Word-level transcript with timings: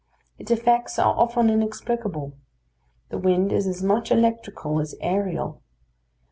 Its 0.39 0.49
effects 0.49 0.97
are 0.97 1.15
often 1.15 1.47
inexplicable. 1.47 2.33
The 3.09 3.19
wind 3.19 3.53
is 3.53 3.67
as 3.67 3.83
much 3.83 4.09
electrical 4.09 4.79
as 4.79 4.95
aerial. 4.99 5.61